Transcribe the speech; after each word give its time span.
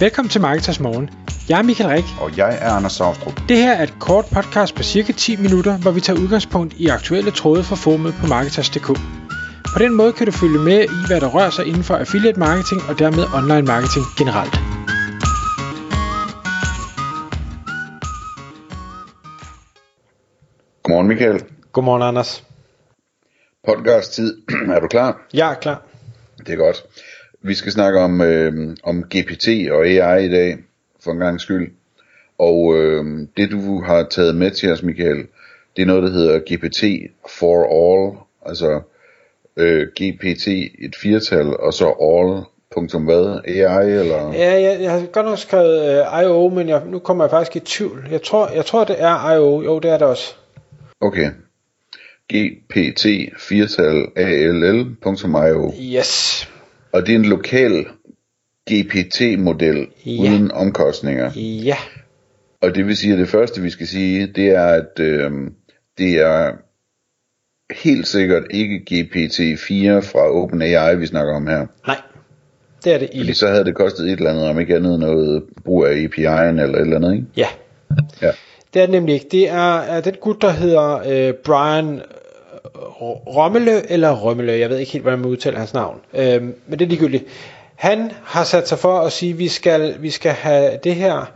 Velkommen 0.00 0.30
til 0.30 0.40
Marketers 0.40 0.80
Morgen. 0.80 1.10
Jeg 1.48 1.58
er 1.58 1.62
Michael 1.62 1.90
Rik. 1.90 2.04
Og 2.20 2.36
jeg 2.36 2.58
er 2.60 2.70
Anders 2.70 2.92
Saustrup. 2.92 3.40
Det 3.48 3.56
her 3.56 3.72
er 3.72 3.82
et 3.82 3.94
kort 4.00 4.24
podcast 4.34 4.74
på 4.74 4.82
cirka 4.82 5.12
10 5.12 5.36
minutter, 5.36 5.78
hvor 5.78 5.90
vi 5.90 6.00
tager 6.00 6.20
udgangspunkt 6.20 6.74
i 6.74 6.86
aktuelle 6.86 7.30
tråde 7.30 7.64
fra 7.64 7.76
formet 7.76 8.14
på 8.20 8.26
Marketers.dk. 8.26 8.86
På 9.74 9.78
den 9.78 9.94
måde 9.94 10.12
kan 10.12 10.26
du 10.26 10.32
følge 10.32 10.58
med 10.58 10.80
i, 10.84 10.98
hvad 11.06 11.20
der 11.20 11.28
rører 11.36 11.50
sig 11.50 11.66
inden 11.66 11.84
for 11.84 11.96
affiliate 11.96 12.38
marketing 12.38 12.80
og 12.88 12.98
dermed 12.98 13.24
online 13.38 13.66
marketing 13.72 14.04
generelt. 14.18 14.54
Godmorgen 20.82 21.08
Michael. 21.08 21.44
Godmorgen 21.72 22.02
Anders. 22.02 22.44
Podcast 23.68 24.12
tid. 24.12 24.42
er 24.74 24.80
du 24.80 24.88
klar? 24.88 25.26
Jeg 25.34 25.50
er 25.50 25.54
klar. 25.54 25.82
Det 26.46 26.52
er 26.52 26.56
godt. 26.56 26.84
Vi 27.46 27.54
skal 27.54 27.72
snakke 27.72 28.00
om, 28.00 28.20
øh, 28.20 28.76
om 28.82 29.02
GPT 29.02 29.48
og 29.70 29.86
AI 29.86 30.26
i 30.26 30.30
dag, 30.30 30.56
for 31.04 31.12
en 31.12 31.18
gang 31.18 31.40
skyld. 31.40 31.72
Og 32.38 32.76
øh, 32.76 33.04
det 33.36 33.50
du 33.50 33.82
har 33.82 34.06
taget 34.10 34.34
med 34.34 34.50
til 34.50 34.72
os, 34.72 34.82
Michael, 34.82 35.26
det 35.76 35.82
er 35.82 35.86
noget, 35.86 36.02
der 36.02 36.10
hedder 36.10 36.38
GPT 36.38 37.10
for 37.38 37.58
all. 37.82 38.16
Altså 38.46 38.80
øh, 39.56 39.86
GPT 39.86 40.46
et 40.78 40.96
firtal, 41.02 41.56
og 41.56 41.74
så 41.74 41.86
all 41.86 42.44
punktum 42.74 43.04
hvad? 43.04 43.40
AI 43.44 43.90
eller? 43.90 44.32
Ja, 44.32 44.60
jeg, 44.60 44.78
jeg 44.80 44.90
har 44.90 45.06
godt 45.06 45.26
nok 45.26 45.38
skrevet 45.38 46.00
uh, 46.00 46.22
IO, 46.22 46.48
men 46.48 46.68
jeg, 46.68 46.82
nu 46.86 46.98
kommer 46.98 47.24
jeg 47.24 47.30
faktisk 47.30 47.56
i 47.56 47.60
tvivl. 47.60 48.08
Jeg 48.10 48.22
tror, 48.22 48.48
jeg 48.54 48.66
tror 48.66 48.84
det 48.84 48.96
er 48.98 49.32
IO. 49.32 49.62
Jo, 49.62 49.78
det 49.78 49.90
er 49.90 49.98
det 49.98 50.06
også. 50.06 50.34
Okay. 51.00 51.30
GPT 52.32 53.06
firtal 53.38 54.06
ALL.io. 54.16 55.72
Yes. 55.96 56.48
Og 56.96 57.06
det 57.06 57.12
er 57.14 57.18
en 57.18 57.24
lokal 57.24 57.86
GPT-model 58.72 59.86
Ja. 60.06 60.20
uden 60.20 60.52
omkostninger. 60.52 61.30
Ja. 61.40 61.76
Og 62.60 62.74
det 62.74 62.86
vil 62.86 62.96
sige, 62.96 63.12
at 63.12 63.18
det 63.18 63.28
første 63.28 63.62
vi 63.62 63.70
skal 63.70 63.86
sige, 63.86 64.26
det 64.26 64.46
er, 64.48 64.66
at 64.66 65.00
øh, 65.00 65.30
det 65.98 66.12
er 66.20 66.52
helt 67.82 68.06
sikkert 68.06 68.42
ikke 68.50 68.74
GPT-4 68.90 70.00
fra 70.12 70.30
OpenAI, 70.30 70.96
vi 70.96 71.06
snakker 71.06 71.34
om 71.34 71.46
her. 71.46 71.66
Nej. 71.86 71.96
Det 72.84 72.94
er 72.94 72.98
det 72.98 73.08
Fordi 73.08 73.20
ikke. 73.20 73.34
så 73.34 73.48
havde 73.48 73.64
det 73.64 73.74
kostet 73.74 74.06
et 74.06 74.12
eller 74.18 74.30
andet, 74.30 74.48
om 74.48 74.60
ikke 74.60 74.76
andet 74.76 75.00
noget 75.00 75.42
brug 75.64 75.86
af 75.86 75.92
API'en 75.92 76.62
eller 76.62 76.74
et 76.74 76.80
eller 76.80 76.96
andet, 76.96 77.14
ikke? 77.14 77.26
Ja. 77.36 77.46
Ja. 78.22 78.30
Det 78.74 78.82
er 78.82 78.86
det 78.86 78.90
nemlig 78.94 79.14
ikke. 79.14 79.26
Det 79.30 79.48
er, 79.50 79.76
er 79.78 80.00
den 80.00 80.14
gut, 80.20 80.42
der 80.42 80.50
hedder 80.50 80.94
øh, 81.28 81.34
Brian 81.34 82.00
Rommele, 83.36 83.90
eller 83.90 84.12
Rommele, 84.12 84.52
jeg 84.52 84.70
ved 84.70 84.78
ikke 84.78 84.92
helt, 84.92 85.02
hvordan 85.02 85.18
man 85.18 85.28
udtaler 85.28 85.58
hans 85.58 85.74
navn. 85.74 86.00
Øh, 86.14 86.42
men 86.42 86.78
det 86.78 86.82
er 86.82 86.86
ligegyldigt. 86.86 87.24
Han 87.76 88.12
har 88.24 88.44
sat 88.44 88.68
sig 88.68 88.78
for 88.78 88.98
at 88.98 89.12
sige, 89.12 89.32
at 89.32 89.38
vi 89.38 89.48
skal, 89.48 89.96
vi 90.02 90.10
skal 90.10 90.32
have 90.32 90.78
det 90.84 90.94
her, 90.94 91.32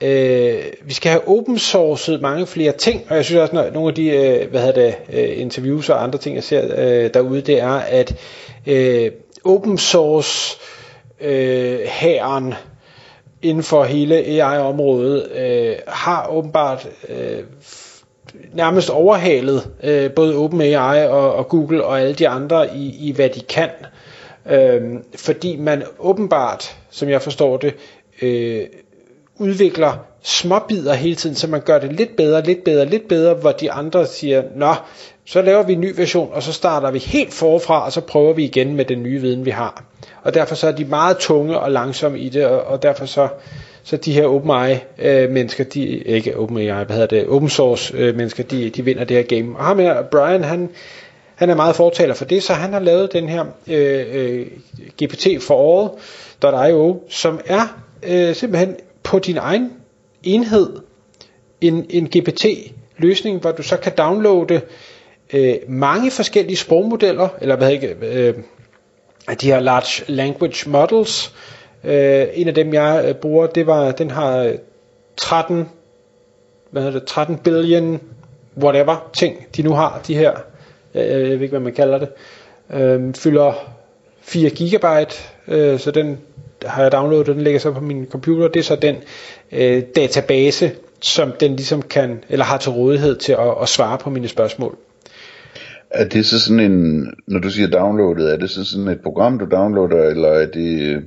øh, 0.00 0.64
vi 0.84 0.92
skal 0.92 1.10
have 1.10 1.28
open 1.28 1.58
sourcet 1.58 2.20
mange 2.22 2.46
flere 2.46 2.72
ting, 2.72 3.02
og 3.08 3.16
jeg 3.16 3.24
synes 3.24 3.40
også, 3.40 3.60
at 3.62 3.72
nogle 3.72 3.88
af 3.88 3.94
de 3.94 4.06
øh, 4.08 4.50
hvad 4.50 4.60
hedder 4.60 4.82
det, 4.84 4.94
øh, 5.12 5.40
interviews 5.40 5.88
og 5.88 6.02
andre 6.02 6.18
ting, 6.18 6.34
jeg 6.34 6.44
ser 6.44 6.62
øh, 6.76 7.10
derude, 7.14 7.40
det 7.40 7.60
er, 7.60 7.72
at 7.72 8.16
øh, 8.66 9.10
open 9.44 9.78
source 9.78 10.56
øh, 11.20 11.78
herren 11.84 12.54
inden 13.42 13.62
for 13.62 13.84
hele 13.84 14.14
AI-området 14.16 15.32
øh, 15.32 15.76
har 15.88 16.26
åbenbart 16.30 16.88
øh, 17.08 17.38
nærmest 18.52 18.90
overhalet 18.90 19.70
øh, 19.82 20.10
både 20.10 20.36
OpenAI 20.36 21.06
og, 21.06 21.34
og 21.34 21.48
Google 21.48 21.84
og 21.84 22.00
alle 22.00 22.14
de 22.14 22.28
andre 22.28 22.76
i, 22.76 23.08
i 23.08 23.12
hvad 23.12 23.28
de 23.28 23.40
kan. 23.40 23.70
Øh, 24.50 24.82
fordi 25.16 25.56
man 25.56 25.82
åbenbart, 25.98 26.76
som 26.90 27.08
jeg 27.08 27.22
forstår 27.22 27.56
det, 27.56 27.74
øh, 28.22 28.66
udvikler 29.38 29.92
småbider 30.22 30.94
hele 30.94 31.16
tiden, 31.16 31.36
så 31.36 31.46
man 31.46 31.60
gør 31.60 31.78
det 31.78 31.92
lidt 31.92 32.16
bedre, 32.16 32.42
lidt 32.42 32.64
bedre, 32.64 32.86
lidt 32.86 33.08
bedre, 33.08 33.34
hvor 33.34 33.52
de 33.52 33.72
andre 33.72 34.06
siger, 34.06 34.42
nå, 34.56 34.74
så 35.24 35.42
laver 35.42 35.62
vi 35.62 35.72
en 35.72 35.80
ny 35.80 35.94
version, 35.96 36.30
og 36.32 36.42
så 36.42 36.52
starter 36.52 36.90
vi 36.90 36.98
helt 36.98 37.34
forfra, 37.34 37.84
og 37.84 37.92
så 37.92 38.00
prøver 38.00 38.32
vi 38.32 38.44
igen 38.44 38.76
med 38.76 38.84
den 38.84 39.02
nye 39.02 39.20
viden, 39.20 39.44
vi 39.44 39.50
har. 39.50 39.84
Og 40.22 40.34
derfor 40.34 40.54
så 40.54 40.68
er 40.68 40.72
de 40.72 40.84
meget 40.84 41.18
tunge 41.18 41.58
og 41.58 41.70
langsomme 41.70 42.18
i 42.18 42.28
det, 42.28 42.46
og, 42.46 42.64
og 42.64 42.82
derfor 42.82 43.06
så, 43.06 43.28
så 43.84 43.96
de 43.96 44.12
her 44.12 44.26
OpenAI 44.26 44.78
øh, 44.98 45.30
mennesker, 45.30 45.64
de, 45.64 45.84
ikke 45.86 46.36
OpenAI, 46.38 46.84
hvad 46.84 46.96
hedder 46.96 47.06
det, 47.06 47.26
open 47.26 47.48
source 47.48 47.94
øh, 47.96 48.16
mennesker, 48.16 48.42
de, 48.42 48.70
de 48.70 48.84
vinder 48.84 49.04
det 49.04 49.16
her 49.16 49.24
game. 49.24 49.56
Og 49.58 49.64
ham 49.64 49.78
her, 49.78 50.02
Brian, 50.02 50.44
han, 50.44 50.70
han 51.34 51.50
er 51.50 51.54
meget 51.54 51.76
fortaler 51.76 52.14
for 52.14 52.24
det, 52.24 52.42
så 52.42 52.52
han 52.52 52.72
har 52.72 52.80
lavet 52.80 53.12
den 53.12 53.28
her 53.28 53.44
øh, 53.68 54.06
øh, 54.12 54.46
GPT 55.02 55.42
for 55.42 55.82
all.io, 56.42 57.02
som 57.08 57.40
er 57.46 57.80
øh, 58.02 58.34
simpelthen 58.34 58.76
på 59.02 59.18
din 59.18 59.36
egen 59.36 59.72
enhed 60.22 60.68
en, 61.60 61.86
en 61.90 62.08
GPT-løsning, 62.16 63.40
hvor 63.40 63.52
du 63.52 63.62
så 63.62 63.76
kan 63.76 63.92
downloade 63.98 64.60
øh, 65.32 65.54
mange 65.68 66.10
forskellige 66.10 66.56
sprogmodeller, 66.56 67.28
eller 67.40 67.56
hvad 67.56 67.70
hedder 67.70 67.88
ikke, 67.88 68.06
øh, 68.06 68.34
de 69.40 69.46
her 69.46 69.60
large 69.60 70.12
language 70.12 70.70
models. 70.70 71.32
Øh, 71.34 71.63
Øh, 71.84 72.26
en 72.34 72.48
af 72.48 72.54
dem 72.54 72.74
jeg 72.74 73.04
øh, 73.08 73.14
bruger, 73.14 73.46
det 73.46 73.66
var, 73.66 73.92
den 73.92 74.10
har 74.10 74.38
øh, 74.38 74.54
13, 75.16 75.68
hvad 76.70 76.82
hedder 76.82 76.98
det, 76.98 77.08
13 77.08 77.36
billion 77.38 78.00
whatever 78.62 79.10
ting, 79.12 79.46
de 79.56 79.62
nu 79.62 79.72
har, 79.72 80.00
de 80.06 80.14
her, 80.14 80.32
jeg, 80.94 81.08
jeg 81.08 81.20
ved 81.20 81.30
ikke 81.30 81.48
hvad 81.48 81.60
man 81.60 81.72
kalder 81.72 81.98
det, 81.98 82.08
øh, 82.70 83.14
fylder 83.14 83.74
4 84.20 84.50
gigabyte, 84.50 85.16
øh, 85.48 85.78
så 85.78 85.90
den 85.90 86.18
har 86.66 86.82
jeg 86.82 86.92
downloadet, 86.92 87.26
den 87.26 87.40
ligger 87.40 87.60
så 87.60 87.72
på 87.72 87.80
min 87.80 88.06
computer, 88.10 88.48
det 88.48 88.60
er 88.60 88.64
så 88.64 88.76
den 88.76 88.96
øh, 89.52 89.82
database, 89.96 90.72
som 91.00 91.32
den 91.40 91.56
ligesom 91.56 91.82
kan, 91.82 92.24
eller 92.28 92.44
har 92.44 92.58
til 92.58 92.72
rådighed 92.72 93.16
til 93.16 93.32
at, 93.32 93.54
at 93.62 93.68
svare 93.68 93.98
på 93.98 94.10
mine 94.10 94.28
spørgsmål. 94.28 94.78
Er 95.90 96.08
det 96.08 96.26
så 96.26 96.40
sådan 96.40 96.60
en, 96.60 97.06
når 97.26 97.40
du 97.40 97.50
siger 97.50 97.68
downloadet, 97.68 98.32
er 98.32 98.36
det 98.36 98.50
så 98.50 98.64
sådan 98.64 98.88
et 98.88 99.00
program, 99.00 99.38
du 99.38 99.46
downloader, 99.50 100.10
eller 100.10 100.28
er 100.28 100.46
det 100.46 100.80
øh, 100.80 101.02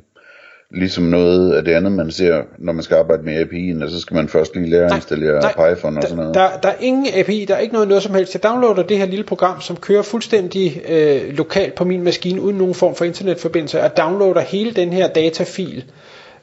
ligesom 0.72 1.04
noget 1.04 1.54
af 1.54 1.64
det 1.64 1.72
andet, 1.72 1.92
man 1.92 2.12
ser, 2.12 2.42
når 2.58 2.74
man 2.74 2.84
skal 2.84 2.96
arbejde 2.96 3.24
med 3.24 3.42
API'en, 3.42 3.84
og 3.84 3.90
så 3.90 4.00
skal 4.00 4.16
man 4.16 4.28
først 4.28 4.56
lige 4.56 4.70
lære 4.70 4.86
at 4.86 4.96
installere 4.96 5.42
Python 5.42 5.98
og 5.98 6.04
sådan 6.04 6.18
noget? 6.18 6.34
Der, 6.34 6.50
der 6.64 6.70
er 6.70 6.76
ingen 6.80 7.08
API, 7.16 7.46
der 7.48 7.56
er 7.56 7.60
ikke 7.60 7.74
noget, 7.74 7.88
noget 7.88 8.04
som 8.04 8.16
helst. 8.16 8.34
Jeg 8.34 8.44
downloader 8.44 8.84
det 8.84 8.98
her 8.98 9.06
lille 9.06 9.26
program, 9.26 9.62
som 9.62 9.76
kører 9.76 10.02
fuldstændig 10.02 10.82
øh, 10.90 11.38
lokalt 11.38 11.76
på 11.76 11.84
min 11.84 12.04
maskine, 12.04 12.42
uden 12.42 12.58
nogen 12.58 12.74
form 12.74 12.96
for 12.96 13.06
internetforbindelse, 13.06 13.82
og 13.82 13.98
downloader 13.98 14.42
hele 14.42 14.72
den 14.72 14.94
her 14.94 15.08
datafil, 15.08 15.84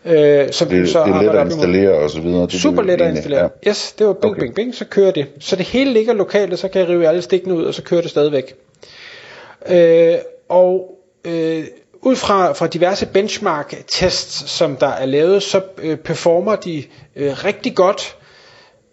øh, 0.05 0.51
som 0.51 0.69
det, 0.69 0.89
så 0.89 1.05
det 1.05 1.15
er 1.15 1.23
let 1.23 1.31
at 1.31 1.47
installere 1.47 1.93
og 1.95 2.11
så 2.11 2.21
videre. 2.21 2.43
Det 2.43 2.55
er 2.55 2.59
Super 2.59 2.83
let 2.83 3.01
at 3.01 3.11
installere. 3.11 3.51
Ja. 3.65 3.71
Yes, 3.71 3.93
det 3.93 4.07
var 4.07 4.13
bing, 4.13 4.33
Okay. 4.33 4.41
bing, 4.41 4.55
bing, 4.55 4.75
så 4.75 4.85
kører 4.85 5.11
det. 5.11 5.27
Så 5.41 5.57
det 5.57 5.67
hele 5.67 5.93
ligger 5.93 6.13
lokalt, 6.13 6.53
og 6.53 6.59
så 6.59 6.69
kan 6.69 6.81
jeg 6.81 6.89
rive 6.89 7.09
alle 7.09 7.23
stikkene 7.23 7.55
ud, 7.55 7.65
og 7.65 7.75
så 7.75 7.83
kører 7.83 8.01
det 8.01 8.11
stadigvæk. 8.11 8.55
Øh, 9.71 10.15
og 10.49 10.99
øh, 11.25 11.65
ud 12.05 12.17
fra, 12.17 12.53
fra 12.53 12.67
diverse 12.67 13.07
benchmark-tests, 13.07 14.51
som 14.51 14.77
der 14.77 14.87
er 14.89 15.07
lavet, 15.07 15.43
så 15.43 15.61
øh, 15.79 15.97
performer 15.97 16.57
de 16.57 16.85
øh, 17.17 17.45
rigtig 17.45 17.75
godt 17.75 18.17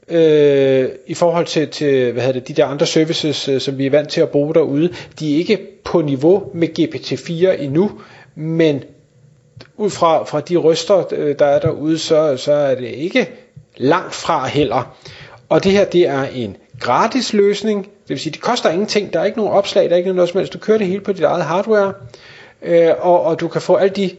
øh, 0.07 0.89
i 1.07 1.13
forhold 1.13 1.45
til, 1.45 1.67
til 1.67 2.11
hvad 2.11 2.23
hedder 2.23 2.39
det, 2.39 2.47
de 2.47 2.53
der 2.53 2.65
andre 2.65 2.85
services, 2.85 3.47
øh, 3.49 3.61
som 3.61 3.77
vi 3.77 3.85
er 3.85 3.89
vant 3.91 4.09
til 4.09 4.21
at 4.21 4.29
bruge 4.29 4.53
derude. 4.53 4.93
De 5.19 5.33
er 5.33 5.37
ikke 5.37 5.59
på 5.83 6.01
niveau 6.01 6.43
med 6.53 6.79
GPT-4 6.79 7.61
endnu, 7.61 7.91
men 8.35 8.83
ud 9.77 9.89
fra, 9.89 10.23
fra 10.23 10.41
de 10.41 10.57
ryster, 10.57 11.03
øh, 11.11 11.35
der 11.39 11.45
er 11.45 11.59
derude, 11.59 11.97
så, 11.99 12.37
så 12.37 12.53
er 12.53 12.75
det 12.75 12.87
ikke 12.87 13.29
langt 13.77 14.13
fra 14.13 14.47
heller. 14.47 14.95
Og 15.49 15.63
det 15.63 15.71
her, 15.71 15.85
det 15.85 16.07
er 16.07 16.23
en 16.23 16.57
gratis 16.79 17.33
løsning, 17.33 17.83
det 17.83 18.09
vil 18.09 18.19
sige, 18.19 18.33
det 18.33 18.41
koster 18.41 18.69
ingenting, 18.69 19.13
der 19.13 19.19
er 19.19 19.25
ikke 19.25 19.37
nogen 19.37 19.53
opslag, 19.53 19.83
der 19.85 19.91
er 19.91 19.97
ikke 19.97 20.13
noget 20.13 20.29
som 20.29 20.37
helst, 20.37 20.53
du 20.53 20.57
kører 20.57 20.77
det 20.77 20.87
hele 20.87 21.01
på 21.01 21.13
dit 21.13 21.23
eget 21.23 21.43
hardware, 21.43 21.93
øh, 22.61 22.89
og, 22.99 23.21
og 23.21 23.39
du 23.39 23.47
kan 23.47 23.61
få 23.61 23.75
alle 23.75 23.95
de, 23.95 24.11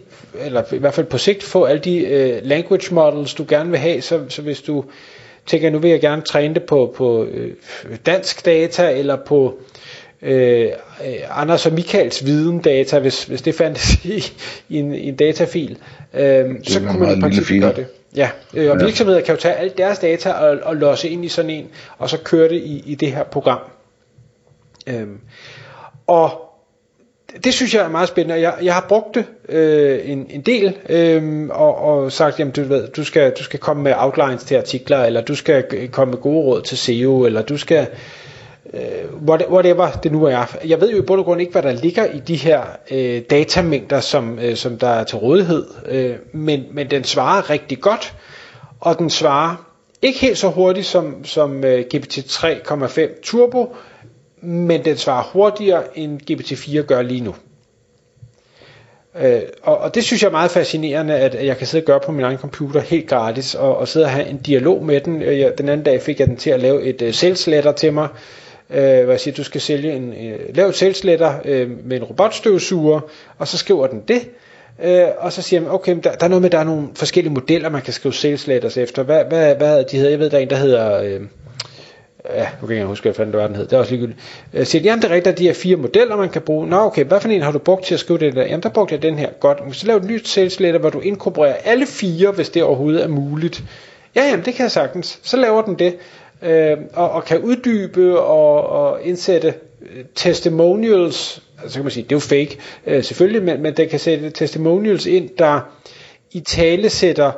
eller 0.44 0.74
i 0.74 0.78
hvert 0.78 0.94
fald 0.94 1.06
på 1.06 1.18
sigt, 1.18 1.42
få 1.42 1.64
alle 1.64 1.80
de 1.80 1.98
øh, 1.98 2.40
language 2.42 2.94
models, 2.94 3.34
du 3.34 3.44
gerne 3.48 3.70
vil 3.70 3.78
have, 3.78 4.02
så, 4.02 4.20
så 4.28 4.42
hvis 4.42 4.60
du 4.62 4.84
tænker, 5.46 5.70
nu 5.70 5.78
vil 5.78 5.90
jeg 5.90 6.00
gerne 6.00 6.22
træne 6.22 6.54
det 6.54 6.62
på, 6.62 6.94
på 6.96 7.24
øh, 7.24 7.52
dansk 8.06 8.44
data, 8.44 8.90
eller 8.98 9.16
på 9.26 9.58
øh, 10.22 10.68
Anders 11.30 11.66
og 11.66 11.72
Michaels 11.72 12.26
videndata, 12.26 12.98
hvis, 12.98 13.24
hvis 13.24 13.42
det 13.42 13.54
fandtes 13.54 13.94
i, 14.04 14.24
i, 14.68 14.78
en, 14.78 14.94
i 14.94 15.08
en 15.08 15.16
datafil, 15.16 15.78
øh, 16.14 16.44
så 16.62 16.80
kunne 16.80 16.98
man 17.00 17.18
i 17.18 17.20
princippet 17.20 17.60
gøre 17.62 17.74
det. 17.74 17.86
Ja, 18.16 18.30
øh, 18.54 18.70
og 18.70 18.78
Ja. 18.78 18.84
virksomheder 18.84 19.20
kan 19.20 19.34
jo 19.34 19.40
tage 19.40 19.54
alle 19.54 19.72
deres 19.78 19.98
data 19.98 20.32
og, 20.32 20.58
og 20.62 20.76
låse 20.76 21.08
ind 21.08 21.24
i 21.24 21.28
sådan 21.28 21.50
en, 21.50 21.66
og 21.98 22.10
så 22.10 22.18
køre 22.18 22.48
det 22.48 22.56
i, 22.56 22.82
i 22.86 22.94
det 22.94 23.12
her 23.12 23.24
program. 23.24 23.58
Øhm, 24.86 25.18
og 26.06 26.51
det 27.44 27.54
synes 27.54 27.74
jeg 27.74 27.84
er 27.84 27.88
meget 27.88 28.08
spændende. 28.08 28.40
Jeg, 28.40 28.54
jeg 28.62 28.74
har 28.74 28.86
brugt 28.88 29.14
det 29.14 29.24
øh, 29.48 30.10
en, 30.10 30.26
en 30.30 30.40
del 30.40 30.76
øh, 30.88 31.48
og, 31.50 31.78
og 31.78 32.12
sagt, 32.12 32.38
jamen 32.38 32.52
du 32.52 32.62
ved, 32.62 32.88
du 32.88 33.04
skal, 33.04 33.32
du 33.38 33.42
skal 33.42 33.58
komme 33.58 33.82
med 33.82 33.94
outlines 33.96 34.44
til 34.44 34.54
artikler, 34.54 35.04
eller 35.04 35.20
du 35.20 35.34
skal 35.34 35.88
komme 35.92 36.12
med 36.12 36.20
gode 36.20 36.44
råd 36.44 36.62
til 36.62 36.78
SEO, 36.78 37.24
eller 37.24 37.42
du 37.42 37.56
skal 37.56 37.86
øh, 38.74 39.28
whatever 39.28 39.90
det 39.90 40.12
nu 40.12 40.24
er. 40.24 40.56
Jeg 40.64 40.80
ved 40.80 40.90
jo 40.90 40.98
i 40.98 41.06
bund 41.06 41.20
og 41.20 41.24
grund 41.24 41.40
ikke, 41.40 41.52
hvad 41.52 41.62
der 41.62 41.72
ligger 41.72 42.04
i 42.04 42.18
de 42.18 42.36
her 42.36 42.62
øh, 42.90 43.22
datamængder, 43.30 44.00
som, 44.00 44.38
øh, 44.38 44.56
som 44.56 44.78
der 44.78 44.88
er 44.88 45.04
til 45.04 45.18
rådighed, 45.18 45.66
øh, 45.88 46.16
men, 46.32 46.64
men 46.72 46.90
den 46.90 47.04
svarer 47.04 47.50
rigtig 47.50 47.80
godt, 47.80 48.14
og 48.80 48.98
den 48.98 49.10
svarer 49.10 49.72
ikke 50.02 50.18
helt 50.18 50.38
så 50.38 50.48
hurtigt 50.48 50.86
som, 50.86 51.24
som 51.24 51.64
øh, 51.64 51.84
GPT 51.94 52.18
3,5 52.18 53.20
Turbo, 53.22 53.74
men 54.42 54.84
den 54.84 54.96
svarer 54.96 55.22
hurtigere 55.32 55.98
end 55.98 56.20
GPT-4 56.30 56.80
gør 56.82 57.02
lige 57.02 57.20
nu. 57.20 57.34
Øh, 59.20 59.40
og, 59.62 59.78
og 59.78 59.94
det 59.94 60.04
synes 60.04 60.22
jeg 60.22 60.28
er 60.28 60.32
meget 60.32 60.50
fascinerende, 60.50 61.14
at 61.14 61.46
jeg 61.46 61.58
kan 61.58 61.66
sidde 61.66 61.82
og 61.82 61.86
gøre 61.86 62.00
på 62.00 62.12
min 62.12 62.24
egen 62.24 62.38
computer 62.38 62.80
helt 62.80 63.08
gratis, 63.08 63.54
og, 63.54 63.76
og 63.76 63.88
sidde 63.88 64.06
og 64.06 64.10
have 64.10 64.26
en 64.26 64.36
dialog 64.38 64.84
med 64.84 65.00
den. 65.00 65.22
Øh, 65.22 65.38
jeg, 65.40 65.58
den 65.58 65.68
anden 65.68 65.84
dag 65.84 66.02
fik 66.02 66.20
jeg 66.20 66.28
den 66.28 66.36
til 66.36 66.50
at 66.50 66.60
lave 66.60 66.82
et 66.82 67.02
øh, 67.02 67.14
sales 67.14 67.46
letter 67.46 67.72
til 67.72 67.92
mig, 67.92 68.08
øh, 68.70 69.04
hvor 69.04 69.12
jeg 69.12 69.20
siger, 69.20 69.34
du 69.34 69.44
skal 69.44 69.60
sælge 69.60 69.92
en, 69.92 70.12
øh, 70.12 70.56
lave 70.56 70.68
et 70.68 70.74
sales 70.76 71.04
letter 71.04 71.34
øh, 71.44 71.70
med 71.84 71.96
en 71.96 72.04
robotstøvsuger, 72.04 73.00
og 73.38 73.48
så 73.48 73.58
skriver 73.58 73.86
den 73.86 74.02
det, 74.08 74.28
Øh, 74.84 75.08
og 75.18 75.32
så 75.32 75.42
siger 75.42 75.60
man, 75.60 75.70
okay, 75.70 75.96
der, 76.04 76.12
der 76.12 76.24
er 76.24 76.28
noget 76.28 76.42
med, 76.42 76.50
der 76.50 76.58
er 76.58 76.64
nogle 76.64 76.88
forskellige 76.94 77.32
modeller, 77.34 77.68
man 77.68 77.82
kan 77.82 77.92
skrive 77.92 78.14
sales 78.14 78.46
letters 78.46 78.76
efter. 78.76 79.02
Hvad, 79.02 79.24
hvad, 79.24 79.54
hvad 79.54 79.84
de 79.84 79.96
hedder? 79.96 80.10
Jeg 80.10 80.18
ved, 80.18 80.30
der 80.30 80.36
er 80.38 80.42
en, 80.42 80.50
der 80.50 80.56
hedder... 80.56 81.02
Øh, 81.02 81.20
ja, 82.30 82.48
nu 82.60 82.66
kan 82.66 82.76
jeg 82.76 82.86
huske, 82.86 83.04
hvad 83.04 83.14
fanden 83.14 83.32
det 83.32 83.40
var, 83.40 83.46
den 83.46 83.56
hed, 83.56 83.64
det 83.64 83.72
er 83.72 83.78
også 83.78 83.92
ligegyldigt. 83.92 84.20
Øh, 84.54 84.66
siger, 84.66 84.82
jamen 84.82 85.02
det 85.02 85.10
er 85.10 85.14
rigtigt, 85.14 85.32
at 85.32 85.38
de 85.38 85.44
her 85.44 85.54
fire 85.54 85.76
modeller, 85.76 86.16
man 86.16 86.28
kan 86.28 86.42
bruge. 86.42 86.66
Nå 86.66 86.76
okay, 86.76 87.04
hvad 87.04 87.20
for 87.20 87.28
en 87.28 87.42
har 87.42 87.52
du 87.52 87.58
brugt 87.58 87.84
til 87.84 87.94
at 87.94 88.00
skrive 88.00 88.18
det 88.18 88.34
der? 88.34 88.42
Jamen 88.42 88.62
der 88.62 88.68
brugte 88.68 88.94
jeg 88.94 89.02
den 89.02 89.18
her. 89.18 89.30
Godt, 89.40 89.76
så 89.76 89.86
lav 89.86 89.96
et 89.96 90.04
nyt 90.04 90.28
sales 90.28 90.60
letter, 90.60 90.80
hvor 90.80 90.90
du 90.90 91.00
inkorporerer 91.00 91.54
alle 91.54 91.86
fire, 91.86 92.30
hvis 92.30 92.50
det 92.50 92.62
overhovedet 92.62 93.02
er 93.02 93.08
muligt. 93.08 93.62
Ja, 94.14 94.24
jamen 94.24 94.44
det 94.44 94.54
kan 94.54 94.62
jeg 94.62 94.70
sagtens. 94.70 95.20
Så 95.22 95.36
laver 95.36 95.62
den 95.62 95.78
det, 95.78 95.96
øh, 96.42 96.76
og, 96.94 97.10
og 97.10 97.24
kan 97.24 97.38
uddybe 97.38 98.20
og, 98.20 98.66
og 98.66 99.02
indsætte 99.02 99.54
øh, 99.82 100.04
testimonials, 100.14 101.42
altså 101.62 101.78
kan 101.78 101.84
man 101.84 101.90
sige, 101.92 102.04
det 102.04 102.12
er 102.12 102.16
jo 102.16 102.20
fake 102.20 102.58
øh, 102.86 103.04
selvfølgelig, 103.04 103.42
men, 103.42 103.62
men 103.62 103.76
den 103.76 103.88
kan 103.88 103.98
sætte 103.98 104.30
testimonials 104.30 105.06
ind, 105.06 105.30
der 105.38 105.60
i 106.32 106.40
tale 106.40 106.90
sætter 106.90 107.26
øh, 107.26 107.32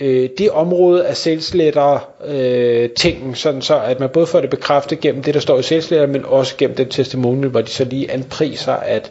øh, 0.00 0.28
det 0.38 0.50
område 0.50 1.06
af 1.06 1.16
salesletter 1.16 2.10
øh, 2.26 2.90
tingen, 2.90 3.34
sådan 3.34 3.62
så 3.62 3.80
at 3.80 4.00
man 4.00 4.08
både 4.08 4.26
får 4.26 4.40
det 4.40 4.50
bekræftet 4.50 5.00
gennem 5.00 5.22
det, 5.22 5.34
der 5.34 5.40
står 5.40 5.58
i 5.58 5.62
salesletter, 5.62 6.06
men 6.06 6.24
også 6.24 6.56
gennem 6.56 6.76
den 6.76 6.88
testimonial, 6.88 7.48
hvor 7.48 7.60
de 7.60 7.70
så 7.70 7.84
lige 7.84 8.10
anpriser, 8.10 8.72
at 8.72 9.10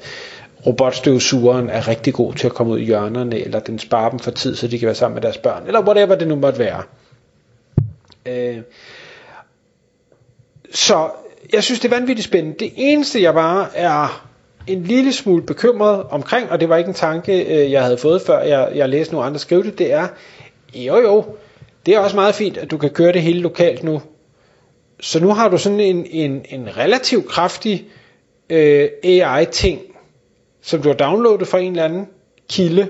robotstøvsugeren 0.65 1.69
er 1.69 1.87
rigtig 1.87 2.13
god 2.13 2.33
til 2.33 2.47
at 2.47 2.53
komme 2.53 2.73
ud 2.73 2.79
i 2.79 2.83
hjørnerne, 2.85 3.39
eller 3.39 3.59
den 3.59 3.79
sparer 3.79 4.09
dem 4.09 4.19
for 4.19 4.31
tid, 4.31 4.55
så 4.55 4.67
de 4.67 4.79
kan 4.79 4.85
være 4.85 4.95
sammen 4.95 5.15
med 5.15 5.21
deres 5.21 5.37
børn, 5.37 5.63
eller 5.67 5.81
whatever 5.81 6.15
det 6.15 6.27
nu 6.27 6.35
måtte 6.35 6.59
være. 6.59 6.83
Øh, 8.25 8.57
så 10.71 11.09
jeg 11.53 11.63
synes, 11.63 11.79
det 11.79 11.91
er 11.93 11.95
vanvittigt 11.95 12.25
spændende. 12.27 12.59
Det 12.59 12.71
eneste, 12.75 13.21
jeg 13.21 13.33
bare 13.33 13.67
er 13.75 14.27
en 14.67 14.83
lille 14.83 15.13
smule 15.13 15.43
bekymret 15.43 16.03
omkring, 16.03 16.51
og 16.51 16.59
det 16.59 16.69
var 16.69 16.77
ikke 16.77 16.87
en 16.87 16.93
tanke, 16.93 17.43
øh, 17.43 17.71
jeg 17.71 17.83
havde 17.83 17.97
fået, 17.97 18.21
før 18.21 18.39
jeg, 18.39 18.71
jeg 18.75 18.89
læste 18.89 19.13
nogle 19.13 19.27
andre 19.27 19.39
skrive 19.39 19.63
det, 19.63 19.79
det 19.79 19.93
er, 19.93 20.07
jo 20.75 20.97
jo, 20.97 21.25
det 21.85 21.95
er 21.95 21.99
også 21.99 22.15
meget 22.15 22.35
fint, 22.35 22.57
at 22.57 22.71
du 22.71 22.77
kan 22.77 22.89
køre 22.89 23.11
det 23.11 23.21
hele 23.21 23.39
lokalt 23.39 23.83
nu. 23.83 24.01
Så 24.99 25.19
nu 25.19 25.33
har 25.33 25.49
du 25.49 25.57
sådan 25.57 25.79
en, 25.79 26.05
en, 26.05 26.45
en 26.49 26.77
relativt 26.77 27.27
kraftig 27.27 27.85
øh, 28.49 28.89
AI-ting, 29.03 29.81
som 30.61 30.81
du 30.81 30.89
har 30.89 30.95
downloadet 30.95 31.47
fra 31.47 31.59
en 31.59 31.71
eller 31.71 31.83
anden 31.85 32.07
kilde, 32.49 32.87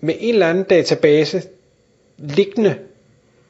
med 0.00 0.14
en 0.20 0.34
eller 0.34 0.48
anden 0.48 0.64
database 0.64 1.42
liggende 2.18 2.74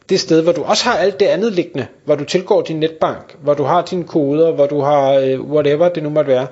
det 0.08 0.20
sted, 0.20 0.42
hvor 0.42 0.52
du 0.52 0.62
også 0.62 0.84
har 0.84 0.96
alt 0.96 1.20
det 1.20 1.26
andet 1.26 1.52
liggende, 1.52 1.86
hvor 2.04 2.14
du 2.14 2.24
tilgår 2.24 2.62
din 2.62 2.80
netbank, 2.80 3.36
hvor 3.42 3.54
du 3.54 3.62
har 3.62 3.82
dine 3.82 4.04
koder, 4.04 4.52
hvor 4.52 4.66
du 4.66 4.80
har 4.80 5.12
øh, 5.12 5.40
whatever 5.40 5.88
det 5.88 6.02
nu 6.02 6.10
måtte 6.10 6.30
være. 6.30 6.46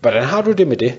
Hvordan 0.00 0.22
har 0.22 0.42
du 0.42 0.52
det 0.52 0.68
med 0.68 0.76
det? 0.76 0.94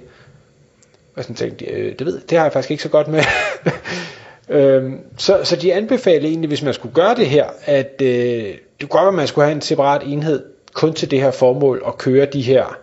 Og 1.15 1.23
sådan 1.23 1.35
tænkte, 1.35 1.65
øh, 1.65 1.99
det 1.99 2.07
ved 2.07 2.21
det 2.29 2.37
har 2.37 2.45
jeg 2.45 2.53
faktisk 2.53 2.71
ikke 2.71 2.83
så 2.83 2.89
godt 2.89 3.07
med. 3.07 3.21
Øhm, 4.49 4.99
så, 5.17 5.39
så 5.43 5.55
de 5.55 5.73
anbefaler 5.73 6.27
egentlig, 6.27 6.47
hvis 6.47 6.63
man 6.63 6.73
skulle 6.73 6.95
gøre 6.95 7.15
det 7.15 7.27
her, 7.27 7.45
at 7.65 8.01
øh, 8.01 8.07
det 8.07 8.89
kunne 8.89 8.89
godt 8.89 9.01
være, 9.01 9.07
at 9.07 9.13
man 9.13 9.27
skulle 9.27 9.45
have 9.45 9.55
en 9.55 9.61
separat 9.61 10.01
enhed 10.05 10.43
kun 10.73 10.93
til 10.93 11.11
det 11.11 11.21
her 11.21 11.31
formål 11.31 11.81
og 11.83 11.97
køre 11.97 12.25
de 12.25 12.41
her 12.41 12.77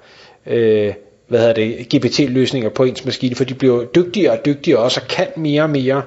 øh, 0.47 0.95
hvad 1.29 1.41
hedder 1.41 1.53
det, 1.53 1.95
GPT-løsninger 1.95 2.69
på 2.69 2.85
ens 2.85 3.05
maskine, 3.05 3.35
for 3.35 3.45
de 3.45 3.55
bliver 3.55 3.85
dygtigere 3.85 4.33
og 4.33 4.45
dygtigere 4.47 4.81
også 4.81 5.01
og 5.01 5.09
kan 5.09 5.27
mere 5.37 5.63
og 5.63 5.71
mere. 5.71 6.03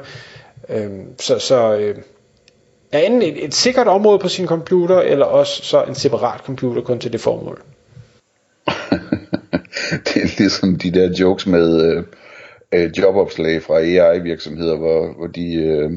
Øhm, 0.69 1.19
så 1.19 1.39
så 1.39 1.75
øh, 1.75 1.95
er 2.91 2.99
enten 2.99 3.21
et, 3.21 3.45
et 3.45 3.53
sikkert 3.53 3.87
område 3.87 4.19
på 4.19 4.27
sin 4.27 4.47
computer, 4.47 4.99
eller 4.99 5.25
også 5.25 5.63
så 5.63 5.83
en 5.83 5.95
separat 5.95 6.39
computer 6.39 6.81
kun 6.81 6.99
til 6.99 7.13
det 7.13 7.21
formål. 7.21 7.61
det 10.05 10.15
er 10.15 10.37
ligesom 10.37 10.77
de 10.77 10.91
der 10.91 11.09
jokes 11.19 11.47
med... 11.47 11.81
Øh 11.83 12.03
øh, 12.73 12.91
jobopslag 12.97 13.61
fra 13.61 13.79
AI-virksomheder, 13.79 14.75
hvor, 14.75 15.13
hvor 15.17 15.27
de, 15.27 15.53
øh, 15.55 15.91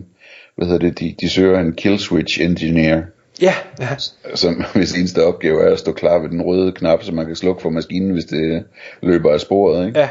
hvad 0.56 0.66
hedder 0.66 0.78
det, 0.78 1.00
de, 1.00 1.14
de 1.20 1.28
søger 1.28 1.60
en 1.60 1.72
kill 1.72 1.98
switch 1.98 2.42
engineer. 2.42 3.02
Ja, 3.42 3.54
ja. 3.80 3.88
Som 4.34 4.64
hvis 4.74 4.92
eneste 4.92 5.24
opgave 5.24 5.62
er 5.62 5.72
at 5.72 5.78
stå 5.78 5.92
klar 5.92 6.18
ved 6.18 6.28
den 6.28 6.42
røde 6.42 6.72
knap, 6.72 7.02
så 7.02 7.12
man 7.12 7.26
kan 7.26 7.36
slukke 7.36 7.62
for 7.62 7.70
maskinen, 7.70 8.10
hvis 8.10 8.24
det 8.24 8.64
løber 9.02 9.32
af 9.32 9.40
sporet. 9.40 9.86
Ikke? 9.86 9.98
Ja. 9.98 10.08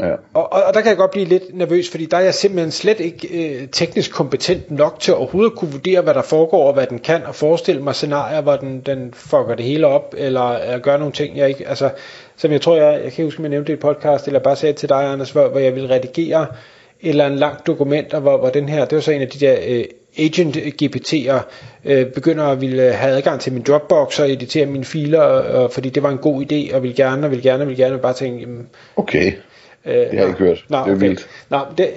Ja. 0.00 0.12
Og, 0.34 0.52
og, 0.52 0.62
og 0.62 0.74
der 0.74 0.80
kan 0.80 0.88
jeg 0.88 0.96
godt 0.96 1.10
blive 1.10 1.26
lidt 1.26 1.56
nervøs, 1.56 1.90
fordi 1.90 2.06
der 2.06 2.16
er 2.16 2.20
jeg 2.20 2.34
simpelthen 2.34 2.70
slet 2.70 3.00
ikke 3.00 3.28
øh, 3.28 3.68
teknisk 3.68 4.12
kompetent 4.12 4.70
nok 4.70 5.00
til 5.00 5.10
at 5.12 5.16
overhovedet 5.16 5.54
kunne 5.56 5.70
vurdere, 5.70 6.00
hvad 6.00 6.14
der 6.14 6.22
foregår, 6.22 6.66
og 6.66 6.72
hvad 6.72 6.86
den 6.86 6.98
kan, 6.98 7.26
og 7.26 7.34
forestille 7.34 7.82
mig 7.82 7.94
scenarier, 7.94 8.40
hvor 8.40 8.56
den, 8.56 8.80
den 8.80 9.14
fucker 9.14 9.54
det 9.54 9.64
hele 9.64 9.86
op, 9.86 10.14
eller, 10.18 10.50
eller 10.50 10.78
gør 10.78 10.96
nogle 10.96 11.12
ting, 11.12 11.36
jeg 11.36 11.48
ikke, 11.48 11.68
altså, 11.68 11.90
som 12.36 12.52
jeg 12.52 12.60
tror, 12.60 12.76
jeg, 12.76 13.00
jeg 13.04 13.12
kan 13.12 13.24
huske, 13.24 13.38
at 13.38 13.42
jeg 13.42 13.50
nævnte 13.50 13.66
det 13.66 13.72
i 13.72 13.74
et 13.74 13.80
podcast, 13.80 14.26
eller 14.26 14.40
bare 14.40 14.56
sagde 14.56 14.72
til 14.72 14.88
dig, 14.88 15.04
Anders, 15.04 15.30
hvor, 15.30 15.48
hvor 15.48 15.60
jeg 15.60 15.74
vil 15.74 15.88
redigere 15.88 16.46
eller 17.02 17.24
andet 17.24 17.38
langt 17.38 17.66
dokument, 17.66 18.12
hvor, 18.12 18.38
hvor 18.38 18.48
den 18.48 18.68
her, 18.68 18.84
det 18.84 18.96
var 18.96 19.02
så 19.02 19.12
en 19.12 19.20
af 19.20 19.28
de 19.28 19.38
der 19.38 19.56
øh, 19.68 19.84
agent 20.18 20.56
GPT'er, 20.56 21.40
øh, 21.84 22.06
begynder 22.06 22.44
at 22.44 22.60
ville 22.60 22.92
have 22.92 23.12
adgang 23.12 23.40
til 23.40 23.52
min 23.52 23.62
Dropbox 23.62 24.20
og 24.20 24.32
editere 24.32 24.66
mine 24.66 24.84
filer, 24.84 25.20
og, 25.20 25.62
og, 25.62 25.72
fordi 25.72 25.88
det 25.88 26.02
var 26.02 26.10
en 26.10 26.18
god 26.18 26.42
idé, 26.42 26.74
og 26.74 26.82
vil 26.82 26.94
gerne, 26.94 27.26
og 27.26 27.30
vil 27.30 27.42
gerne, 27.42 27.62
og 27.62 27.68
vil 27.68 27.76
gerne, 27.76 27.94
og 27.94 28.00
bare 28.00 28.12
tænke, 28.12 28.40
jamen, 28.40 28.68
okay. 28.96 29.32
Øh, 29.86 29.94
det 29.94 30.08
har 30.10 30.18
jeg 30.18 30.28
ikke 30.28 30.38
hørt. 30.38 30.64
Nå, 30.68 30.76
det 30.78 30.86
er 30.86 30.96
okay. 30.96 31.06
vildt. 31.06 31.28
Nå, 31.50 31.58
det, 31.78 31.88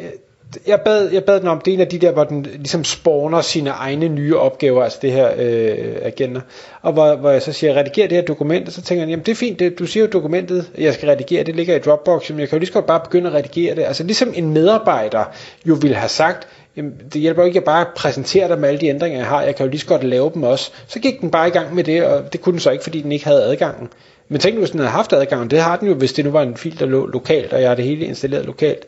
jeg 0.68 0.82
bad, 0.82 1.12
jeg 1.12 1.24
bad 1.24 1.40
den 1.40 1.48
om, 1.48 1.62
det 1.62 1.72
er 1.72 1.76
en 1.76 1.82
af 1.82 1.88
de 1.88 2.00
der, 2.00 2.12
hvor 2.12 2.24
den 2.24 2.44
ligesom 2.44 2.84
spawner 2.84 3.42
sine 3.42 3.70
egne 3.70 4.08
nye 4.08 4.38
opgaver, 4.38 4.84
altså 4.84 5.00
det 5.02 5.12
her 5.12 5.32
øh, 5.38 5.96
agenda, 6.02 6.42
og 6.82 6.94
hvor, 6.94 7.16
hvor 7.16 7.30
jeg 7.30 7.42
så 7.42 7.52
siger, 7.52 7.74
rediger 7.74 8.08
det 8.08 8.18
her 8.18 8.26
dokument, 8.26 8.68
og 8.68 8.74
så 8.74 8.82
tænker 8.82 9.04
jeg, 9.04 9.10
jamen 9.10 9.26
det 9.26 9.32
er 9.32 9.36
fint, 9.36 9.60
det, 9.60 9.80
du 9.80 9.86
siger 9.86 10.06
jo 10.06 10.10
dokumentet, 10.12 10.72
jeg 10.78 10.94
skal 10.94 11.10
redigere, 11.10 11.44
det 11.44 11.56
ligger 11.56 11.76
i 11.76 11.80
Dropbox, 11.80 12.30
men 12.30 12.40
jeg 12.40 12.50
kan 12.50 12.56
jo 12.56 12.60
lige 12.60 12.68
så 12.68 12.74
godt 12.74 12.86
bare 12.86 13.00
begynde 13.00 13.30
at 13.30 13.36
redigere 13.36 13.76
det, 13.76 13.84
altså 13.84 14.04
ligesom 14.04 14.34
en 14.36 14.54
medarbejder 14.54 15.24
jo 15.66 15.78
ville 15.82 15.96
have 15.96 16.10
sagt, 16.10 16.48
jamen, 16.78 16.94
det 17.14 17.22
hjælper 17.22 17.44
ikke, 17.44 17.52
at 17.52 17.56
jeg 17.56 17.64
bare 17.64 17.86
præsenterer 17.96 18.48
dig 18.48 18.60
med 18.60 18.70
alle 18.70 18.82
de 18.82 18.88
ændringer, 18.88 19.18
jeg 19.18 19.28
har, 19.28 19.42
jeg 19.42 19.56
kan 19.56 19.66
jo 19.66 19.70
lige 19.70 19.80
så 19.80 19.88
godt 19.88 20.04
lave 20.04 20.32
dem 20.34 20.44
også, 20.44 20.72
så 20.88 21.00
gik 21.00 21.22
den 21.22 21.32
bare 21.32 21.48
i 21.48 21.52
gang 21.52 21.76
med 21.76 21.84
det, 21.84 22.06
og 22.06 22.34
det 22.34 22.42
kunne 22.42 22.54
den 22.54 22.60
så 22.60 22.72
ikke, 22.72 22.84
fordi 22.84 23.02
den 23.02 23.12
ikke 23.12 23.26
havde 23.26 23.44
adgangen. 23.44 23.90
Men 24.30 24.40
tænk 24.40 24.56
nu, 24.56 24.60
hvis 24.60 24.72
den 24.72 24.80
havde 24.80 24.92
haft 24.92 25.14
adgang, 25.14 25.52
det 25.52 25.60
har 25.60 25.76
den 25.76 25.88
jo, 25.88 25.94
hvis 25.94 26.14
det 26.14 26.26
nu 26.26 26.32
var 26.32 26.42
en 26.42 26.58
fil, 26.58 26.80
der 26.80 26.86
lå 26.86 27.06
lokalt, 27.06 27.54
og 27.54 27.62
jeg 27.62 27.70
har 27.70 27.76
det 27.76 27.86
hele 27.86 28.06
installeret 28.06 28.46
lokalt. 28.46 28.88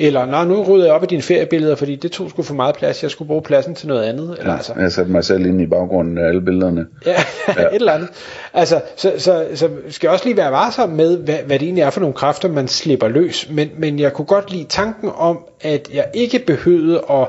Eller, 0.00 0.26
nej, 0.26 0.44
nu 0.44 0.62
rydder 0.62 0.84
jeg 0.84 0.94
op 0.94 1.02
i 1.02 1.06
dine 1.06 1.22
feriebilleder, 1.22 1.74
fordi 1.74 1.96
det 1.96 2.12
tog 2.12 2.30
sgu 2.30 2.42
for 2.42 2.54
meget 2.54 2.76
plads, 2.76 3.02
jeg 3.02 3.10
skulle 3.10 3.28
bruge 3.28 3.42
pladsen 3.42 3.74
til 3.74 3.88
noget 3.88 4.04
andet. 4.04 4.36
Eller, 4.38 4.52
ja, 4.52 4.56
altså. 4.56 4.72
Jeg 4.80 4.92
satte 4.92 5.12
mig 5.12 5.24
selv 5.24 5.46
ind 5.46 5.60
i 5.60 5.66
baggrunden 5.66 6.18
af 6.18 6.28
alle 6.28 6.40
billederne. 6.40 6.86
Ja, 7.06 7.10
ja. 7.48 7.62
et 7.62 7.74
eller 7.74 7.92
andet. 7.92 8.08
Altså, 8.54 8.80
så, 8.96 9.12
så, 9.18 9.46
så 9.54 9.70
skal 9.88 10.06
jeg 10.06 10.12
også 10.12 10.24
lige 10.24 10.36
være 10.36 10.52
varsom 10.52 10.90
med, 10.90 11.16
hvad, 11.16 11.38
hvad 11.46 11.58
det 11.58 11.66
egentlig 11.66 11.82
er 11.82 11.90
for 11.90 12.00
nogle 12.00 12.14
kræfter, 12.14 12.48
man 12.48 12.68
slipper 12.68 13.08
løs. 13.08 13.48
Men, 13.50 13.70
men 13.76 13.98
jeg 13.98 14.12
kunne 14.12 14.26
godt 14.26 14.52
lide 14.52 14.64
tanken 14.64 15.10
om, 15.16 15.44
at 15.60 15.90
jeg 15.94 16.04
ikke 16.14 16.38
behøvede 16.38 17.02
at 17.10 17.28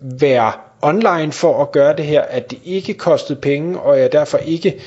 være 0.00 0.52
online 0.82 1.32
for 1.32 1.62
at 1.62 1.72
gøre 1.72 1.96
det 1.96 2.04
her, 2.04 2.20
at 2.20 2.50
det 2.50 2.58
ikke 2.64 2.94
kostede 2.94 3.40
penge, 3.40 3.80
og 3.80 4.00
jeg 4.00 4.12
derfor 4.12 4.38
ikke 4.38 4.80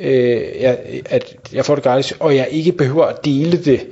øh, 0.00 0.42
jeg, 0.60 0.78
at 1.06 1.36
jeg 1.52 1.64
får 1.64 1.74
det 1.74 1.84
gratis, 1.84 2.12
og 2.20 2.36
jeg 2.36 2.48
ikke 2.50 2.72
behøver 2.72 3.04
at 3.04 3.24
dele 3.24 3.64
det 3.64 3.86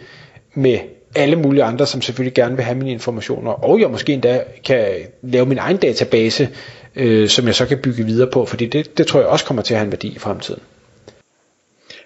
med 0.55 0.79
alle 1.15 1.37
mulige 1.37 1.65
andre, 1.65 1.87
som 1.87 2.03
selvfølgelig 2.03 2.35
gerne 2.35 2.57
vil 2.57 2.65
have 2.65 2.79
mine 2.79 2.91
informationer, 2.91 3.51
og 3.51 3.81
jeg 3.81 3.91
måske 3.91 4.13
endda 4.13 4.45
kan 4.65 4.87
lave 5.23 5.47
min 5.47 5.59
egen 5.59 5.77
database, 5.77 6.49
øh, 6.97 7.29
som 7.29 7.47
jeg 7.47 7.55
så 7.55 7.67
kan 7.67 7.79
bygge 7.79 8.05
videre 8.05 8.31
på, 8.31 8.45
fordi 8.45 8.67
det, 8.67 8.99
det 8.99 9.07
tror 9.07 9.21
jeg 9.21 9.29
også 9.29 9.45
kommer 9.45 9.63
til 9.63 9.75
at 9.75 9.79
have 9.79 9.87
en 9.87 9.93
værdi 9.93 10.09
i 10.09 10.19
fremtiden. 10.19 10.61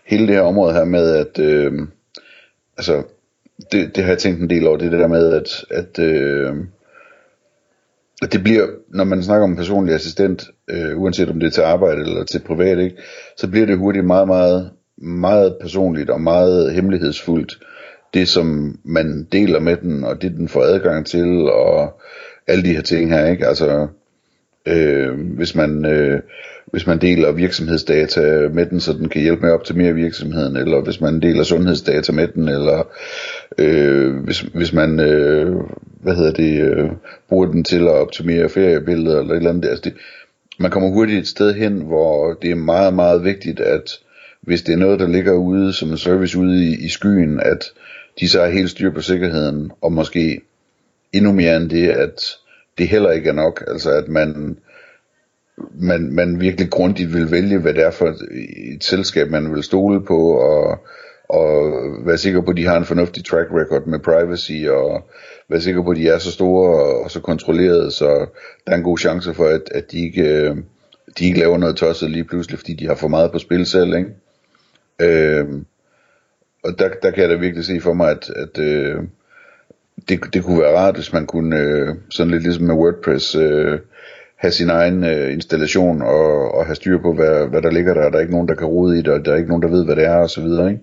Hele 0.07 0.27
det 0.27 0.35
her 0.35 0.43
område 0.43 0.75
her 0.75 0.85
med, 0.85 1.17
at 1.17 1.39
øh, 1.39 1.73
altså, 2.77 3.03
det, 3.73 3.97
det 3.97 4.05
har 4.05 4.11
jeg 4.11 4.19
tænkt 4.19 4.41
en 4.41 4.51
del 4.51 4.67
over, 4.67 4.77
det 4.77 4.93
der 4.93 5.07
med, 5.07 5.33
at, 5.33 5.65
at 5.71 5.99
øh, 5.99 6.55
det 8.23 8.43
bliver, 8.43 8.67
når 8.89 9.05
man 9.05 9.23
snakker 9.23 9.45
om 9.45 9.57
personlig 9.57 9.95
assistent, 9.95 10.45
øh, 10.71 11.01
uanset 11.01 11.31
om 11.31 11.41
det 11.41 11.47
er 11.47 11.51
til 11.51 11.61
arbejde 11.61 12.01
eller 12.01 12.25
til 12.25 12.39
privat, 12.39 12.79
ikke, 12.79 12.97
så 13.37 13.49
bliver 13.49 13.67
det 13.67 13.79
hurtigt 13.79 14.05
meget, 14.05 14.27
meget, 14.27 14.71
meget 14.99 15.57
personligt 15.61 16.11
og 16.11 16.21
meget 16.21 16.73
hemmelighedsfuldt. 16.73 17.59
Det, 18.15 18.29
som 18.29 18.79
man 18.85 19.27
deler 19.33 19.61
med 19.61 19.77
den, 19.77 20.05
og 20.05 20.23
det, 20.23 20.33
den 20.33 20.49
får 20.49 20.63
adgang 20.63 21.07
til, 21.07 21.27
og 21.49 22.01
alle 22.47 22.65
de 22.65 22.75
her 22.75 22.83
ting 22.83 23.11
her, 23.11 23.27
ikke? 23.27 23.47
Altså, 23.47 23.87
øh, 24.67 25.21
hvis 25.37 25.55
man, 25.55 25.87
øh, 25.87 26.21
hvis 26.67 26.87
man 26.87 26.99
deler 26.99 27.33
virksomhedsdata 27.33 28.49
med 28.49 28.67
den, 28.67 28.81
så 28.81 28.93
den 28.93 29.09
kan 29.09 29.23
hjælpe 29.23 29.41
med 29.41 29.51
at 29.51 29.55
optimere 29.55 29.95
virksomheden, 29.95 30.57
eller 30.57 30.81
hvis 30.81 31.01
man 31.01 31.21
deler 31.21 31.43
sundhedsdata 31.43 32.13
med 32.13 32.29
den, 32.29 32.49
eller 32.49 32.89
øh, 33.59 34.17
hvis, 34.17 34.41
hvis 34.41 34.73
man 34.73 35.01
øh, 35.01 35.57
hvad 36.03 36.17
hedder 36.17 36.33
det, 36.33 36.63
øh, 36.63 36.91
bruger 37.29 37.47
den 37.47 37.65
til 37.65 37.81
at 37.81 37.95
optimere 37.95 38.49
feriebilleder, 38.49 39.21
eller 39.21 39.33
et 39.33 39.37
eller 39.37 39.51
andet. 39.51 39.69
Altså 39.69 39.83
det, 39.85 39.95
man 40.59 40.71
kommer 40.71 40.91
hurtigt 40.91 41.19
et 41.19 41.29
sted 41.29 41.55
hen, 41.55 41.81
hvor 41.81 42.33
det 42.43 42.51
er 42.51 42.55
meget, 42.55 42.95
meget 42.95 43.25
vigtigt, 43.25 43.61
at 43.61 43.99
hvis 44.41 44.63
det 44.63 44.73
er 44.73 44.77
noget, 44.79 45.01
der 45.01 45.09
ligger 45.09 45.33
ude 45.33 45.73
som 45.73 45.91
en 45.91 45.99
service 45.99 46.39
ude 46.39 46.65
i, 46.65 46.85
i 46.85 46.89
skyen, 46.89 47.41
at 47.41 47.65
de 48.21 48.29
så 48.29 48.41
er 48.41 48.51
helt 48.51 48.71
styr 48.71 48.91
på 48.91 49.01
sikkerheden, 49.01 49.73
og 49.81 49.93
måske 49.93 50.41
endnu 51.13 51.33
mere 51.33 51.57
end 51.57 51.71
det, 51.71 51.89
at 51.89 52.23
det 52.79 52.89
heller 52.89 53.11
ikke 53.11 53.29
er 53.29 53.35
nok, 53.35 53.65
altså 53.69 53.91
at 53.91 54.09
man, 54.09 54.59
man, 55.75 56.13
man 56.13 56.41
virkelig 56.41 56.71
grundigt 56.71 57.15
vil 57.15 57.31
vælge, 57.31 57.59
hvad 57.59 57.75
det 57.75 57.85
er 57.85 57.91
for 57.91 58.07
et, 58.09 58.29
et 58.75 58.85
selskab, 58.85 59.31
man 59.31 59.55
vil 59.55 59.63
stole 59.63 60.05
på, 60.05 60.31
og, 60.31 60.79
og 61.29 61.73
være 62.07 62.19
sikker 62.19 62.41
på, 62.41 62.51
at 62.51 62.57
de 62.57 62.67
har 62.67 62.77
en 62.77 62.85
fornuftig 62.85 63.25
track 63.25 63.49
record 63.53 63.87
med 63.87 63.99
privacy, 63.99 64.67
og 64.69 65.11
være 65.49 65.61
sikker 65.61 65.83
på, 65.83 65.91
at 65.91 65.97
de 65.97 66.09
er 66.09 66.19
så 66.19 66.33
store 66.33 67.03
og 67.05 67.11
så 67.11 67.21
kontrollerede, 67.21 67.91
så 67.91 68.27
der 68.67 68.73
er 68.73 68.77
en 68.77 68.83
god 68.83 68.99
chance 68.99 69.35
for, 69.35 69.45
at, 69.45 69.63
at 69.75 69.93
de, 69.93 69.99
ikke, 69.99 70.23
øh, 70.23 70.57
de 71.19 71.25
ikke 71.25 71.39
laver 71.39 71.59
noget 71.59 71.77
tosset 71.77 72.11
lige 72.11 72.25
pludselig, 72.25 72.59
fordi 72.59 72.75
de 72.75 72.87
har 72.87 72.95
for 72.95 73.09
meget 73.09 73.33
på 73.33 73.39
spil 73.39 73.67
selv, 73.67 73.95
ikke? 73.95 74.11
Øh, 75.01 75.47
og 76.65 76.79
der, 76.79 76.89
der 77.03 77.11
kan 77.11 77.23
jeg 77.23 77.31
da 77.31 77.35
virkelig 77.35 77.65
se 77.65 77.81
for 77.81 77.93
mig, 77.93 78.11
at, 78.11 78.31
at 78.37 78.59
øh, 78.59 79.03
det, 80.09 80.21
det 80.33 80.45
kunne 80.45 80.61
være 80.61 80.77
rart, 80.77 80.95
hvis 80.95 81.13
man 81.13 81.27
kunne, 81.27 81.59
øh, 81.59 81.95
sådan 82.11 82.31
lidt 82.31 82.43
ligesom 82.43 82.65
med 82.65 82.75
WordPress, 82.75 83.35
øh, 83.35 83.79
have 84.37 84.53
sin 84.53 84.71
egen 84.71 85.05
øh, 85.05 85.33
installation 85.33 86.03
og, 86.03 86.55
og 86.55 86.67
have 86.67 86.75
styr 86.75 86.99
på, 86.99 87.13
hvad, 87.13 87.47
hvad 87.47 87.63
der 87.63 87.71
ligger 87.71 87.95
der. 87.95 88.11
Der 88.11 88.17
er 88.17 88.21
ikke 88.21 88.33
nogen, 88.33 88.49
der 88.49 88.55
kan 88.55 88.67
rode 88.67 88.99
i 88.99 89.03
det, 89.03 89.09
og 89.09 89.25
der 89.25 89.33
er 89.33 89.37
ikke 89.37 89.49
nogen, 89.49 89.63
der 89.63 89.69
ved, 89.69 89.85
hvad 89.85 89.97
det 89.97 90.05
er, 90.05 90.17
og 90.17 90.31
så 90.31 90.41
videre, 90.41 90.71
ikke? 90.71 90.83